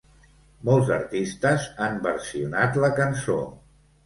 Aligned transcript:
Molts 0.69 0.87
artistes 0.95 1.67
han 1.89 2.01
versionat 2.09 2.81
la 2.87 2.91
cançó. 3.03 3.39